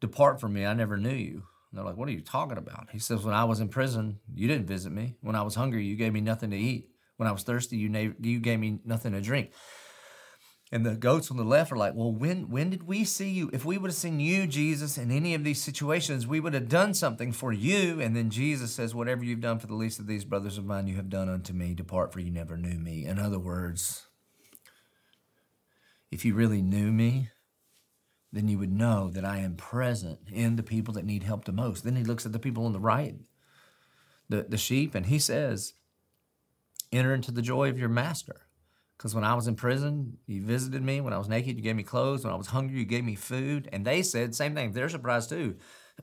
Depart 0.00 0.40
from 0.40 0.52
me, 0.52 0.64
I 0.64 0.74
never 0.74 0.96
knew 0.96 1.14
you. 1.14 1.42
And 1.70 1.78
they're 1.78 1.84
like, 1.84 1.96
What 1.96 2.08
are 2.08 2.12
you 2.12 2.20
talking 2.20 2.58
about? 2.58 2.88
He 2.92 2.98
says, 2.98 3.24
When 3.24 3.34
I 3.34 3.44
was 3.44 3.60
in 3.60 3.68
prison, 3.68 4.20
you 4.34 4.46
didn't 4.48 4.66
visit 4.66 4.92
me. 4.92 5.16
When 5.20 5.36
I 5.36 5.42
was 5.42 5.54
hungry, 5.54 5.84
you 5.84 5.96
gave 5.96 6.12
me 6.12 6.20
nothing 6.20 6.50
to 6.50 6.56
eat. 6.56 6.90
When 7.18 7.28
I 7.28 7.32
was 7.32 7.42
thirsty, 7.42 7.76
you, 7.76 7.88
na- 7.88 8.14
you 8.20 8.40
gave 8.40 8.58
me 8.58 8.80
nothing 8.84 9.12
to 9.12 9.20
drink. 9.20 9.50
And 10.70 10.84
the 10.84 10.94
goats 10.94 11.30
on 11.30 11.36
the 11.38 11.44
left 11.44 11.72
are 11.72 11.76
like, 11.76 11.94
Well, 11.94 12.12
when 12.12 12.50
when 12.50 12.68
did 12.68 12.86
we 12.86 13.04
see 13.04 13.30
you? 13.30 13.48
If 13.54 13.64
we 13.64 13.78
would 13.78 13.90
have 13.90 13.96
seen 13.96 14.20
you, 14.20 14.46
Jesus, 14.46 14.98
in 14.98 15.10
any 15.10 15.34
of 15.34 15.42
these 15.42 15.62
situations, 15.62 16.26
we 16.26 16.40
would 16.40 16.52
have 16.52 16.68
done 16.68 16.92
something 16.92 17.32
for 17.32 17.52
you. 17.52 18.00
And 18.00 18.14
then 18.14 18.28
Jesus 18.28 18.74
says, 18.74 18.94
Whatever 18.94 19.24
you've 19.24 19.40
done 19.40 19.58
for 19.58 19.66
the 19.66 19.74
least 19.74 19.98
of 19.98 20.06
these 20.06 20.26
brothers 20.26 20.58
of 20.58 20.66
mine, 20.66 20.86
you 20.86 20.96
have 20.96 21.08
done 21.08 21.30
unto 21.30 21.54
me. 21.54 21.72
Depart, 21.72 22.12
for 22.12 22.20
you 22.20 22.30
never 22.30 22.58
knew 22.58 22.78
me. 22.78 23.06
In 23.06 23.18
other 23.18 23.38
words, 23.38 24.06
if 26.10 26.24
you 26.26 26.34
really 26.34 26.60
knew 26.60 26.92
me, 26.92 27.30
then 28.30 28.48
you 28.48 28.58
would 28.58 28.72
know 28.72 29.10
that 29.10 29.24
I 29.24 29.38
am 29.38 29.56
present 29.56 30.18
in 30.30 30.56
the 30.56 30.62
people 30.62 30.92
that 30.94 31.06
need 31.06 31.22
help 31.22 31.46
the 31.46 31.52
most. 31.52 31.82
Then 31.82 31.96
he 31.96 32.04
looks 32.04 32.26
at 32.26 32.32
the 32.32 32.38
people 32.38 32.66
on 32.66 32.74
the 32.74 32.80
right, 32.80 33.14
the, 34.28 34.44
the 34.46 34.58
sheep, 34.58 34.94
and 34.94 35.06
he 35.06 35.18
says, 35.18 35.74
Enter 36.92 37.14
into 37.14 37.30
the 37.30 37.42
joy 37.42 37.68
of 37.68 37.78
your 37.78 37.88
master. 37.88 38.48
Because 38.96 39.14
when 39.14 39.24
I 39.24 39.34
was 39.34 39.46
in 39.46 39.54
prison, 39.54 40.18
you 40.26 40.44
visited 40.44 40.82
me. 40.82 41.00
When 41.00 41.12
I 41.12 41.18
was 41.18 41.28
naked, 41.28 41.56
you 41.56 41.62
gave 41.62 41.76
me 41.76 41.84
clothes. 41.84 42.24
When 42.24 42.32
I 42.32 42.36
was 42.36 42.48
hungry, 42.48 42.78
you 42.80 42.84
gave 42.84 43.04
me 43.04 43.14
food. 43.14 43.68
And 43.72 43.84
they 43.84 44.02
said, 44.02 44.34
same 44.34 44.54
thing. 44.54 44.72
They're 44.72 44.88
surprised 44.88 45.30
too. 45.30 45.56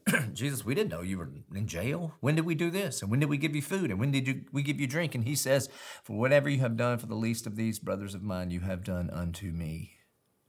Jesus, 0.34 0.64
we 0.66 0.76
didn't 0.76 0.92
know 0.92 1.02
you 1.02 1.18
were 1.18 1.30
in 1.54 1.68
jail. 1.68 2.14
When 2.22 2.36
did 2.36 2.46
we 2.46 2.56
do 2.56 2.70
this? 2.70 3.02
And 3.02 3.12
when 3.12 3.20
did 3.20 3.30
we 3.30 3.38
give 3.38 3.56
you 3.56 3.62
food? 3.62 3.92
And 3.92 4.00
when 4.00 4.12
did 4.12 4.28
you, 4.28 4.46
we 4.52 4.64
give 4.64 4.80
you 4.80 4.88
drink? 4.88 5.14
And 5.16 5.26
he 5.26 5.36
says, 5.36 5.70
For 6.04 6.18
whatever 6.18 6.50
you 6.50 6.60
have 6.60 6.78
done 6.78 6.98
for 6.98 7.08
the 7.08 7.16
least 7.16 7.46
of 7.48 7.56
these 7.56 7.80
brothers 7.80 8.16
of 8.16 8.24
mine, 8.24 8.52
you 8.52 8.62
have 8.62 8.84
done 8.84 9.10
unto 9.10 9.52
me. 9.52 9.92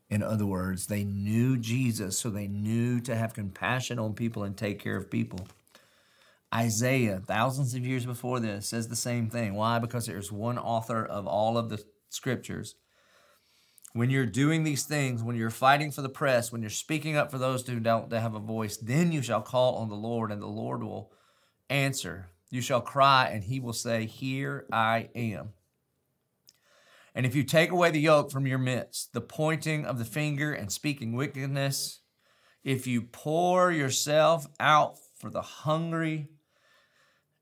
In 0.08 0.22
other 0.22 0.46
words, 0.46 0.86
they 0.86 1.02
knew 1.02 1.56
Jesus, 1.56 2.18
so 2.18 2.30
they 2.30 2.46
knew 2.46 3.00
to 3.00 3.16
have 3.16 3.34
compassion 3.34 3.98
on 3.98 4.14
people 4.14 4.44
and 4.44 4.56
take 4.56 4.78
care 4.78 4.96
of 4.96 5.10
people. 5.10 5.48
Isaiah, 6.54 7.20
thousands 7.26 7.74
of 7.74 7.86
years 7.86 8.06
before 8.06 8.40
this, 8.40 8.68
says 8.68 8.88
the 8.88 8.96
same 8.96 9.28
thing. 9.28 9.54
Why? 9.54 9.78
Because 9.78 10.06
there's 10.06 10.30
one 10.30 10.58
author 10.58 11.04
of 11.04 11.26
all 11.26 11.58
of 11.58 11.68
the 11.68 11.84
scriptures. 12.08 12.74
When 13.92 14.10
you're 14.10 14.26
doing 14.26 14.62
these 14.62 14.84
things, 14.84 15.22
when 15.22 15.36
you're 15.36 15.50
fighting 15.50 15.90
for 15.90 16.02
the 16.02 16.08
press, 16.08 16.52
when 16.52 16.60
you're 16.60 16.70
speaking 16.70 17.16
up 17.16 17.30
for 17.30 17.38
those 17.38 17.66
who 17.66 17.80
don't 17.80 18.12
have 18.12 18.34
a 18.34 18.40
voice, 18.40 18.76
then 18.76 19.10
you 19.10 19.22
shall 19.22 19.42
call 19.42 19.76
on 19.76 19.88
the 19.88 19.94
Lord, 19.94 20.30
and 20.30 20.40
the 20.40 20.46
Lord 20.46 20.82
will 20.82 21.12
answer. 21.70 22.28
You 22.50 22.60
shall 22.60 22.80
cry, 22.80 23.30
and 23.32 23.44
he 23.44 23.58
will 23.58 23.72
say, 23.72 24.06
Here 24.06 24.66
I 24.70 25.08
am. 25.14 25.54
And 27.14 27.24
if 27.24 27.34
you 27.34 27.42
take 27.42 27.70
away 27.70 27.90
the 27.90 28.00
yoke 28.00 28.30
from 28.30 28.46
your 28.46 28.58
midst, 28.58 29.14
the 29.14 29.22
pointing 29.22 29.86
of 29.86 29.98
the 29.98 30.04
finger 30.04 30.52
and 30.52 30.70
speaking 30.70 31.16
wickedness, 31.16 32.00
if 32.62 32.86
you 32.86 33.00
pour 33.00 33.72
yourself 33.72 34.46
out 34.60 34.96
for 35.18 35.30
the 35.30 35.40
hungry 35.40 36.28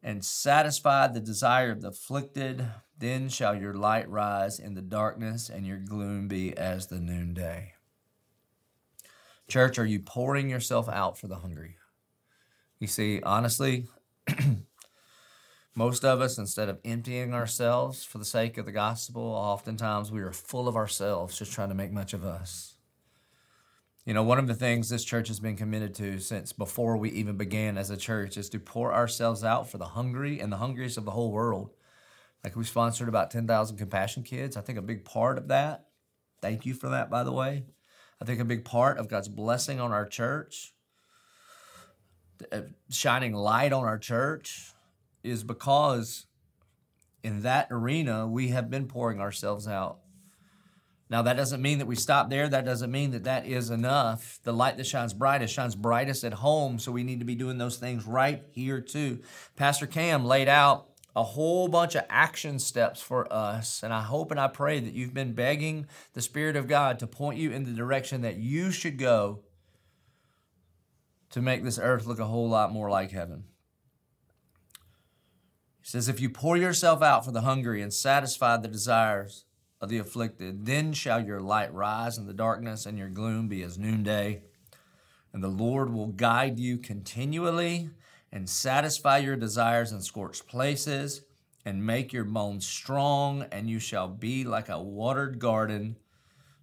and 0.04 0.22
satisfy 0.22 1.08
the 1.08 1.18
desire 1.18 1.70
of 1.70 1.80
the 1.80 1.88
afflicted, 1.88 2.66
then 2.98 3.30
shall 3.30 3.56
your 3.56 3.72
light 3.72 4.08
rise 4.08 4.60
in 4.60 4.74
the 4.74 4.82
darkness 4.82 5.48
and 5.48 5.66
your 5.66 5.78
gloom 5.78 6.28
be 6.28 6.54
as 6.56 6.86
the 6.86 7.00
noonday. 7.00 7.72
Church, 9.48 9.78
are 9.78 9.86
you 9.86 10.00
pouring 10.00 10.50
yourself 10.50 10.90
out 10.90 11.16
for 11.18 11.26
the 11.26 11.36
hungry? 11.36 11.76
You 12.78 12.86
see, 12.86 13.22
honestly, 13.22 13.86
most 15.74 16.04
of 16.04 16.20
us, 16.20 16.36
instead 16.36 16.68
of 16.68 16.80
emptying 16.84 17.32
ourselves 17.32 18.04
for 18.04 18.18
the 18.18 18.24
sake 18.26 18.58
of 18.58 18.66
the 18.66 18.72
gospel, 18.72 19.22
oftentimes 19.22 20.12
we 20.12 20.20
are 20.20 20.32
full 20.32 20.68
of 20.68 20.76
ourselves, 20.76 21.38
just 21.38 21.52
trying 21.52 21.70
to 21.70 21.74
make 21.74 21.92
much 21.92 22.12
of 22.12 22.24
us. 22.24 22.76
You 24.04 24.12
know, 24.12 24.22
one 24.22 24.38
of 24.38 24.46
the 24.46 24.54
things 24.54 24.90
this 24.90 25.02
church 25.04 25.28
has 25.28 25.40
been 25.40 25.56
committed 25.56 25.94
to 25.94 26.18
since 26.18 26.52
before 26.52 26.98
we 26.98 27.10
even 27.12 27.38
began 27.38 27.78
as 27.78 27.88
a 27.88 27.96
church 27.96 28.36
is 28.36 28.50
to 28.50 28.58
pour 28.58 28.92
ourselves 28.92 29.42
out 29.42 29.70
for 29.70 29.78
the 29.78 29.86
hungry 29.86 30.40
and 30.40 30.52
the 30.52 30.58
hungriest 30.58 30.98
of 30.98 31.06
the 31.06 31.12
whole 31.12 31.32
world. 31.32 31.70
Like 32.42 32.54
we 32.54 32.64
sponsored 32.64 33.08
about 33.08 33.30
10,000 33.30 33.78
compassion 33.78 34.22
kids. 34.22 34.58
I 34.58 34.60
think 34.60 34.78
a 34.78 34.82
big 34.82 35.06
part 35.06 35.38
of 35.38 35.48
that, 35.48 35.86
thank 36.42 36.66
you 36.66 36.74
for 36.74 36.90
that, 36.90 37.08
by 37.08 37.24
the 37.24 37.32
way. 37.32 37.64
I 38.20 38.26
think 38.26 38.40
a 38.40 38.44
big 38.44 38.66
part 38.66 38.98
of 38.98 39.08
God's 39.08 39.28
blessing 39.28 39.80
on 39.80 39.90
our 39.90 40.04
church, 40.04 40.74
uh, 42.52 42.60
shining 42.90 43.32
light 43.32 43.72
on 43.72 43.84
our 43.84 43.98
church, 43.98 44.72
is 45.22 45.42
because 45.42 46.26
in 47.22 47.40
that 47.40 47.68
arena 47.70 48.26
we 48.26 48.48
have 48.48 48.68
been 48.68 48.86
pouring 48.86 49.18
ourselves 49.18 49.66
out 49.66 50.00
now, 51.10 51.22
that 51.22 51.36
doesn't 51.36 51.60
mean 51.60 51.78
that 51.78 51.86
we 51.86 51.96
stop 51.96 52.30
there. 52.30 52.48
That 52.48 52.64
doesn't 52.64 52.90
mean 52.90 53.10
that 53.10 53.24
that 53.24 53.46
is 53.46 53.70
enough. 53.70 54.38
The 54.42 54.52
light 54.52 54.78
that 54.78 54.86
shines 54.86 55.12
brightest 55.12 55.52
shines 55.52 55.74
brightest 55.74 56.24
at 56.24 56.32
home, 56.32 56.78
so 56.78 56.92
we 56.92 57.04
need 57.04 57.18
to 57.18 57.26
be 57.26 57.34
doing 57.34 57.58
those 57.58 57.76
things 57.76 58.06
right 58.06 58.42
here 58.52 58.80
too. 58.80 59.20
Pastor 59.54 59.86
Cam 59.86 60.24
laid 60.24 60.48
out 60.48 60.88
a 61.14 61.22
whole 61.22 61.68
bunch 61.68 61.94
of 61.94 62.04
action 62.08 62.58
steps 62.58 63.02
for 63.02 63.30
us, 63.32 63.82
and 63.82 63.92
I 63.92 64.00
hope 64.00 64.30
and 64.30 64.40
I 64.40 64.48
pray 64.48 64.80
that 64.80 64.94
you've 64.94 65.14
been 65.14 65.34
begging 65.34 65.86
the 66.14 66.22
Spirit 66.22 66.56
of 66.56 66.68
God 66.68 66.98
to 66.98 67.06
point 67.06 67.38
you 67.38 67.52
in 67.52 67.64
the 67.64 67.72
direction 67.72 68.22
that 68.22 68.36
you 68.36 68.70
should 68.70 68.98
go 68.98 69.40
to 71.30 71.42
make 71.42 71.62
this 71.62 71.78
earth 71.80 72.06
look 72.06 72.18
a 72.18 72.26
whole 72.26 72.48
lot 72.48 72.72
more 72.72 72.88
like 72.88 73.10
heaven. 73.10 73.44
He 75.82 75.88
says, 75.88 76.08
If 76.08 76.18
you 76.18 76.30
pour 76.30 76.56
yourself 76.56 77.02
out 77.02 77.26
for 77.26 77.30
the 77.30 77.42
hungry 77.42 77.82
and 77.82 77.92
satisfy 77.92 78.56
the 78.56 78.68
desires, 78.68 79.44
of 79.84 79.90
the 79.90 79.98
afflicted. 79.98 80.66
Then 80.66 80.92
shall 80.92 81.24
your 81.24 81.40
light 81.40 81.72
rise 81.72 82.18
in 82.18 82.26
the 82.26 82.32
darkness, 82.32 82.86
and 82.86 82.98
your 82.98 83.08
gloom 83.08 83.48
be 83.48 83.62
as 83.62 83.78
noonday. 83.78 84.42
And 85.32 85.42
the 85.42 85.48
Lord 85.48 85.92
will 85.92 86.08
guide 86.08 86.58
you 86.58 86.78
continually 86.78 87.90
and 88.32 88.48
satisfy 88.48 89.18
your 89.18 89.36
desires 89.36 89.92
in 89.92 90.00
scorched 90.00 90.48
places 90.48 91.22
and 91.64 91.86
make 91.86 92.12
your 92.12 92.24
bones 92.24 92.66
strong, 92.66 93.46
and 93.52 93.70
you 93.70 93.78
shall 93.78 94.08
be 94.08 94.44
like 94.44 94.68
a 94.68 94.82
watered 94.82 95.38
garden, 95.38 95.96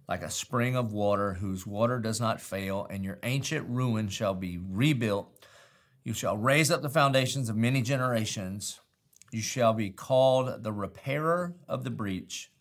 like 0.08 0.22
a 0.22 0.30
spring 0.30 0.76
of 0.76 0.92
water 0.92 1.34
whose 1.34 1.66
water 1.66 1.98
does 1.98 2.20
not 2.20 2.40
fail, 2.40 2.86
and 2.90 3.04
your 3.04 3.18
ancient 3.22 3.68
ruin 3.68 4.08
shall 4.08 4.34
be 4.34 4.58
rebuilt. 4.58 5.46
You 6.04 6.12
shall 6.12 6.36
raise 6.36 6.70
up 6.70 6.82
the 6.82 6.88
foundations 6.88 7.48
of 7.48 7.56
many 7.56 7.82
generations. 7.82 8.80
You 9.32 9.42
shall 9.42 9.72
be 9.72 9.90
called 9.90 10.62
the 10.62 10.72
repairer 10.72 11.54
of 11.68 11.84
the 11.84 11.90
breach 11.90 12.51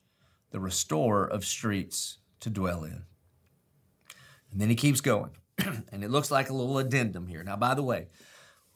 the 0.51 0.59
restorer 0.59 1.25
of 1.25 1.45
streets 1.45 2.19
to 2.41 2.49
dwell 2.49 2.83
in. 2.83 3.03
And 4.51 4.61
then 4.61 4.69
he 4.69 4.75
keeps 4.75 5.01
going. 5.01 5.31
and 5.91 6.03
it 6.03 6.09
looks 6.09 6.31
like 6.31 6.49
a 6.49 6.53
little 6.53 6.77
addendum 6.77 7.27
here. 7.27 7.43
Now, 7.43 7.55
by 7.55 7.73
the 7.73 7.83
way, 7.83 8.07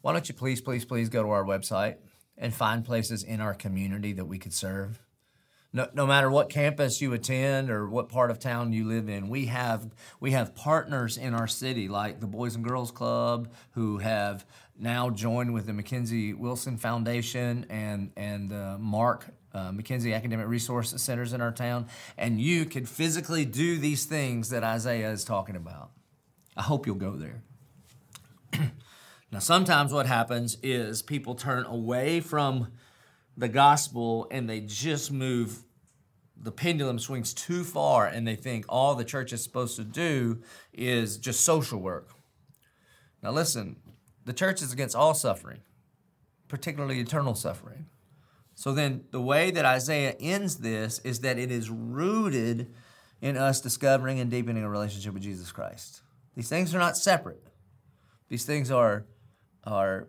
why 0.01 0.13
don't 0.13 0.27
you 0.27 0.35
please, 0.35 0.61
please, 0.61 0.85
please 0.85 1.09
go 1.09 1.23
to 1.23 1.29
our 1.29 1.43
website 1.43 1.97
and 2.37 2.53
find 2.53 2.85
places 2.85 3.23
in 3.23 3.41
our 3.41 3.53
community 3.53 4.13
that 4.13 4.25
we 4.25 4.37
could 4.37 4.53
serve? 4.53 4.99
No, 5.73 5.89
no 5.93 6.07
matter 6.07 6.29
what 6.29 6.49
campus 6.49 7.01
you 7.01 7.11
attend 7.11 7.69
or 7.69 7.89
what 7.89 8.07
part 8.07 8.31
of 8.31 8.39
town 8.39 8.71
you 8.71 8.87
live 8.87 9.09
in, 9.09 9.27
we 9.27 9.47
have 9.47 9.89
we 10.21 10.31
have 10.31 10.55
partners 10.55 11.17
in 11.17 11.33
our 11.33 11.47
city 11.47 11.89
like 11.89 12.21
the 12.21 12.27
Boys 12.27 12.55
and 12.55 12.63
Girls 12.63 12.91
Club 12.91 13.51
who 13.71 13.97
have 13.97 14.45
now 14.79 15.09
joined 15.09 15.53
with 15.53 15.65
the 15.65 15.73
Mackenzie 15.73 16.33
Wilson 16.33 16.77
Foundation 16.77 17.65
and 17.69 18.11
and 18.15 18.53
uh, 18.53 18.77
Mark 18.79 19.25
uh, 19.55 19.71
Academic 20.13 20.47
Resource 20.47 20.93
Centers 21.01 21.33
in 21.33 21.41
our 21.41 21.51
town, 21.51 21.87
and 22.17 22.41
you 22.41 22.65
could 22.65 22.89
physically 22.89 23.45
do 23.45 23.77
these 23.77 24.05
things 24.05 24.49
that 24.49 24.63
Isaiah 24.63 25.11
is 25.11 25.23
talking 25.23 25.55
about. 25.55 25.91
I 26.57 26.61
hope 26.63 26.85
you'll 26.85 26.95
go 26.95 27.15
there. 27.15 27.41
now, 29.31 29.39
sometimes 29.39 29.93
what 29.93 30.05
happens 30.05 30.57
is 30.61 31.01
people 31.01 31.35
turn 31.35 31.65
away 31.65 32.19
from 32.19 32.71
the 33.37 33.47
gospel 33.47 34.27
and 34.29 34.49
they 34.49 34.59
just 34.59 35.11
move, 35.11 35.63
the 36.35 36.51
pendulum 36.51 36.99
swings 36.99 37.33
too 37.33 37.63
far, 37.63 38.07
and 38.07 38.27
they 38.27 38.35
think 38.35 38.65
all 38.67 38.95
the 38.95 39.05
church 39.05 39.33
is 39.33 39.43
supposed 39.43 39.75
to 39.77 39.83
do 39.83 40.41
is 40.73 41.17
just 41.17 41.41
social 41.41 41.79
work. 41.79 42.09
Now, 43.23 43.31
listen, 43.31 43.77
the 44.25 44.33
church 44.33 44.61
is 44.61 44.71
against 44.71 44.95
all 44.95 45.13
suffering, 45.13 45.59
particularly 46.47 46.99
eternal 46.99 47.35
suffering. 47.35 47.87
So 48.55 48.73
then, 48.73 49.03
the 49.11 49.21
way 49.21 49.51
that 49.51 49.65
Isaiah 49.65 50.15
ends 50.19 50.57
this 50.57 50.99
is 50.99 51.19
that 51.19 51.37
it 51.37 51.51
is 51.51 51.69
rooted 51.69 52.73
in 53.21 53.37
us 53.37 53.59
discovering 53.59 54.19
and 54.19 54.31
deepening 54.31 54.63
a 54.63 54.69
relationship 54.69 55.13
with 55.13 55.23
Jesus 55.23 55.51
Christ. 55.51 56.01
These 56.35 56.49
things 56.49 56.73
are 56.73 56.79
not 56.79 56.97
separate. 56.97 57.45
These 58.29 58.45
things 58.45 58.71
are, 58.71 59.05
are 59.65 60.07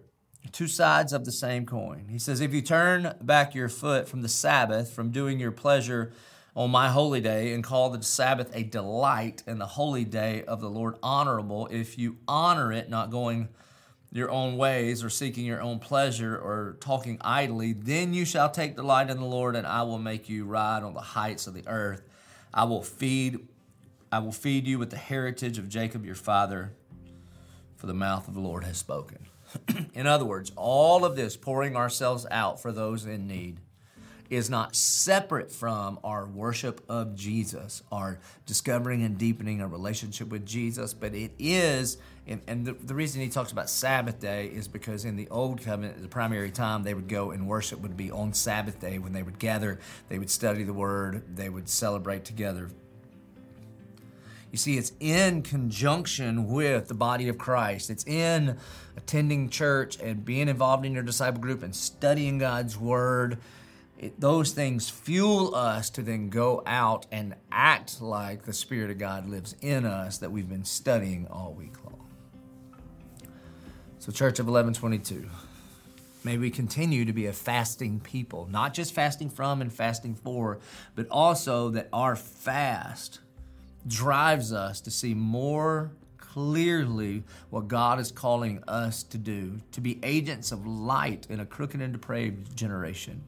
two 0.52 0.68
sides 0.68 1.12
of 1.12 1.24
the 1.24 1.32
same 1.32 1.66
coin. 1.66 2.06
He 2.08 2.18
says, 2.18 2.40
If 2.40 2.54
you 2.54 2.62
turn 2.62 3.14
back 3.20 3.54
your 3.54 3.68
foot 3.68 4.08
from 4.08 4.22
the 4.22 4.28
Sabbath, 4.28 4.92
from 4.92 5.10
doing 5.10 5.40
your 5.40 5.52
pleasure 5.52 6.12
on 6.54 6.70
my 6.70 6.88
holy 6.88 7.20
day, 7.20 7.52
and 7.52 7.62
call 7.62 7.90
the 7.90 8.02
Sabbath 8.02 8.50
a 8.54 8.62
delight 8.62 9.42
and 9.46 9.60
the 9.60 9.66
holy 9.66 10.04
day 10.04 10.44
of 10.44 10.60
the 10.60 10.70
Lord 10.70 10.96
honorable, 11.02 11.66
if 11.70 11.98
you 11.98 12.18
honor 12.26 12.72
it, 12.72 12.88
not 12.88 13.10
going 13.10 13.48
your 14.12 14.30
own 14.30 14.56
ways 14.56 15.04
or 15.04 15.10
seeking 15.10 15.44
your 15.44 15.60
own 15.60 15.78
pleasure 15.78 16.36
or 16.36 16.76
talking 16.80 17.18
idly, 17.20 17.72
then 17.72 18.14
you 18.14 18.24
shall 18.24 18.50
take 18.50 18.76
delight 18.76 19.10
in 19.10 19.18
the 19.18 19.26
Lord, 19.26 19.56
and 19.56 19.66
I 19.66 19.82
will 19.82 19.98
make 19.98 20.28
you 20.28 20.44
ride 20.44 20.82
on 20.82 20.94
the 20.94 21.00
heights 21.00 21.46
of 21.46 21.54
the 21.54 21.66
earth. 21.66 22.02
I 22.52 22.64
will 22.64 22.82
feed 22.82 23.46
I 24.12 24.20
will 24.20 24.32
feed 24.32 24.66
you 24.66 24.78
with 24.78 24.90
the 24.90 24.96
heritage 24.96 25.58
of 25.58 25.68
Jacob 25.68 26.04
your 26.04 26.14
father, 26.14 26.72
for 27.76 27.86
the 27.86 27.92
mouth 27.92 28.28
of 28.28 28.34
the 28.34 28.40
Lord 28.40 28.62
has 28.62 28.78
spoken. 28.78 29.26
in 29.94 30.06
other 30.06 30.24
words, 30.24 30.52
all 30.56 31.04
of 31.04 31.16
this 31.16 31.36
pouring 31.36 31.76
ourselves 31.76 32.24
out 32.30 32.60
for 32.62 32.70
those 32.72 33.04
in 33.04 33.26
need 33.26 33.58
is 34.30 34.50
not 34.50 34.74
separate 34.74 35.50
from 35.50 35.98
our 36.04 36.26
worship 36.26 36.80
of 36.88 37.14
Jesus, 37.14 37.82
our 37.92 38.18
discovering 38.44 39.02
and 39.02 39.18
deepening 39.18 39.60
a 39.60 39.68
relationship 39.68 40.28
with 40.28 40.44
Jesus, 40.44 40.94
but 40.94 41.14
it 41.14 41.32
is, 41.38 41.98
and, 42.26 42.40
and 42.46 42.64
the, 42.64 42.72
the, 42.72 42.94
reason 42.94 43.20
he 43.20 43.28
talks 43.28 43.52
about 43.52 43.70
Sabbath 43.70 44.18
day 44.20 44.46
is 44.46 44.66
because 44.66 45.04
in 45.04 45.16
the 45.16 45.28
Old 45.28 45.62
Covenant, 45.62 46.02
the 46.02 46.08
primary 46.08 46.50
time 46.50 46.82
they 46.82 46.94
would 46.94 47.08
go 47.08 47.30
and 47.30 47.46
worship 47.46 47.80
would 47.80 47.96
be 47.96 48.10
on 48.10 48.32
Sabbath 48.32 48.80
day 48.80 48.98
when 48.98 49.12
they 49.12 49.22
would 49.22 49.38
gather, 49.38 49.78
they 50.08 50.18
would 50.18 50.30
study 50.30 50.64
the 50.64 50.72
Word, 50.72 51.36
they 51.36 51.48
would 51.48 51.68
celebrate 51.68 52.24
together. 52.24 52.70
You 54.56 54.58
see, 54.58 54.78
it's 54.78 54.92
in 55.00 55.42
conjunction 55.42 56.48
with 56.48 56.88
the 56.88 56.94
body 56.94 57.28
of 57.28 57.36
Christ. 57.36 57.90
It's 57.90 58.06
in 58.06 58.56
attending 58.96 59.50
church 59.50 59.98
and 60.00 60.24
being 60.24 60.48
involved 60.48 60.86
in 60.86 60.94
your 60.94 61.02
disciple 61.02 61.40
group 61.40 61.62
and 61.62 61.76
studying 61.76 62.38
God's 62.38 62.78
Word 62.78 63.38
it, 63.98 64.20
those 64.20 64.52
things 64.52 64.90
fuel 64.90 65.54
us 65.54 65.88
to 65.90 66.02
then 66.02 66.28
go 66.28 66.62
out 66.66 67.06
and 67.10 67.34
act 67.50 68.02
like 68.02 68.44
the 68.44 68.52
Spirit 68.52 68.90
of 68.90 68.98
God 68.98 69.28
lives 69.28 69.54
in 69.60 69.86
us 69.86 70.18
that 70.18 70.30
we've 70.30 70.48
been 70.48 70.64
studying 70.64 71.26
all 71.28 71.54
week 71.54 71.82
long. 71.84 72.06
So, 73.98 74.12
Church 74.12 74.38
of 74.38 74.46
1122, 74.46 75.28
may 76.24 76.36
we 76.36 76.50
continue 76.50 77.04
to 77.06 77.12
be 77.12 77.26
a 77.26 77.32
fasting 77.32 77.98
people, 78.00 78.46
not 78.50 78.74
just 78.74 78.92
fasting 78.92 79.30
from 79.30 79.62
and 79.62 79.72
fasting 79.72 80.14
for, 80.14 80.58
but 80.94 81.08
also 81.10 81.70
that 81.70 81.88
our 81.92 82.16
fast 82.16 83.20
drives 83.86 84.52
us 84.52 84.80
to 84.82 84.90
see 84.90 85.14
more 85.14 85.90
clearly 86.18 87.24
what 87.48 87.66
God 87.66 87.98
is 87.98 88.12
calling 88.12 88.62
us 88.68 89.02
to 89.04 89.16
do, 89.16 89.58
to 89.72 89.80
be 89.80 89.98
agents 90.02 90.52
of 90.52 90.66
light 90.66 91.26
in 91.30 91.40
a 91.40 91.46
crooked 91.46 91.80
and 91.80 91.94
depraved 91.94 92.54
generation. 92.54 93.22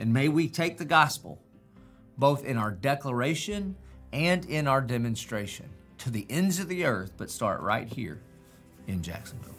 And 0.00 0.12
may 0.14 0.28
we 0.28 0.48
take 0.48 0.78
the 0.78 0.84
gospel, 0.86 1.38
both 2.16 2.44
in 2.44 2.56
our 2.56 2.70
declaration 2.70 3.76
and 4.12 4.44
in 4.46 4.66
our 4.66 4.80
demonstration, 4.80 5.68
to 5.98 6.10
the 6.10 6.26
ends 6.30 6.58
of 6.58 6.68
the 6.68 6.86
earth, 6.86 7.12
but 7.18 7.30
start 7.30 7.60
right 7.60 7.86
here 7.86 8.20
in 8.88 9.02
Jacksonville. 9.02 9.54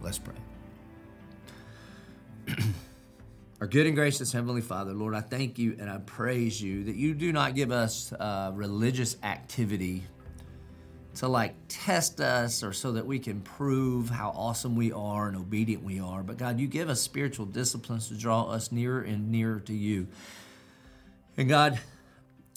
Let's 0.00 0.18
pray. 0.18 0.34
Our 3.60 3.68
good 3.68 3.86
and 3.86 3.94
gracious 3.94 4.32
Heavenly 4.32 4.62
Father, 4.62 4.92
Lord, 4.92 5.14
I 5.14 5.20
thank 5.20 5.56
you 5.56 5.76
and 5.78 5.88
I 5.88 5.98
praise 5.98 6.60
you 6.60 6.82
that 6.84 6.96
you 6.96 7.14
do 7.14 7.32
not 7.32 7.54
give 7.54 7.70
us 7.70 8.12
uh, 8.12 8.50
religious 8.52 9.16
activity 9.22 10.02
to 11.16 11.28
like 11.28 11.54
test 11.68 12.20
us 12.20 12.62
or 12.62 12.72
so 12.72 12.92
that 12.92 13.06
we 13.06 13.18
can 13.18 13.40
prove 13.40 14.08
how 14.08 14.30
awesome 14.30 14.76
we 14.76 14.92
are 14.92 15.28
and 15.28 15.36
obedient 15.36 15.82
we 15.82 16.00
are. 16.00 16.22
But 16.22 16.38
God, 16.38 16.58
you 16.58 16.66
give 16.66 16.88
us 16.88 17.00
spiritual 17.00 17.46
disciplines 17.46 18.08
to 18.08 18.14
draw 18.14 18.44
us 18.44 18.72
nearer 18.72 19.00
and 19.00 19.30
nearer 19.30 19.60
to 19.60 19.74
you. 19.74 20.06
And 21.36 21.48
God, 21.48 21.80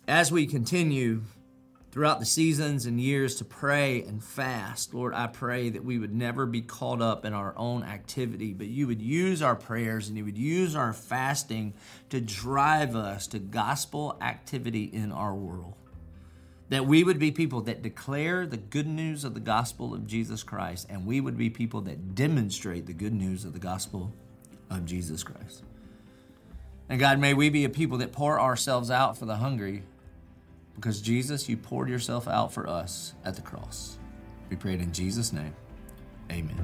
as 0.07 0.31
we 0.31 0.45
continue 0.45 1.23
throughout 1.91 2.19
the 2.19 2.25
seasons 2.25 2.85
and 2.85 2.99
years 2.99 3.35
to 3.35 3.45
pray 3.45 4.03
and 4.03 4.21
fast, 4.23 4.93
Lord, 4.93 5.13
I 5.13 5.27
pray 5.27 5.69
that 5.69 5.83
we 5.83 5.97
would 5.97 6.13
never 6.13 6.45
be 6.45 6.61
caught 6.61 7.01
up 7.01 7.23
in 7.23 7.33
our 7.33 7.53
own 7.57 7.83
activity, 7.83 8.53
but 8.53 8.67
you 8.67 8.87
would 8.87 9.01
use 9.01 9.41
our 9.41 9.55
prayers 9.55 10.09
and 10.09 10.17
you 10.17 10.25
would 10.25 10.37
use 10.37 10.75
our 10.75 10.91
fasting 10.93 11.73
to 12.09 12.19
drive 12.19 12.95
us 12.95 13.27
to 13.27 13.39
gospel 13.39 14.17
activity 14.21 14.83
in 14.83 15.11
our 15.11 15.33
world. 15.33 15.73
That 16.69 16.87
we 16.87 17.03
would 17.03 17.19
be 17.19 17.31
people 17.31 17.61
that 17.61 17.83
declare 17.83 18.47
the 18.47 18.57
good 18.57 18.87
news 18.87 19.23
of 19.23 19.33
the 19.33 19.39
gospel 19.39 19.93
of 19.93 20.07
Jesus 20.07 20.41
Christ, 20.41 20.87
and 20.89 21.05
we 21.05 21.21
would 21.21 21.37
be 21.37 21.49
people 21.49 21.81
that 21.81 22.15
demonstrate 22.15 22.87
the 22.87 22.93
good 22.93 23.13
news 23.13 23.45
of 23.45 23.53
the 23.53 23.59
gospel 23.59 24.11
of 24.69 24.85
Jesus 24.85 25.23
Christ. 25.23 25.63
And 26.89 26.99
God, 26.99 27.19
may 27.19 27.33
we 27.33 27.49
be 27.49 27.65
a 27.65 27.69
people 27.69 27.99
that 27.99 28.11
pour 28.11 28.39
ourselves 28.39 28.89
out 28.89 29.17
for 29.17 29.25
the 29.25 29.37
hungry 29.37 29.83
because 30.75 31.01
Jesus, 31.01 31.47
you 31.47 31.57
poured 31.57 31.89
yourself 31.89 32.27
out 32.27 32.53
for 32.53 32.67
us 32.67 33.13
at 33.23 33.35
the 33.35 33.41
cross. 33.41 33.97
We 34.49 34.55
pray 34.55 34.73
it 34.73 34.81
in 34.81 34.91
Jesus' 34.91 35.33
name. 35.33 35.55
Amen. 36.31 36.63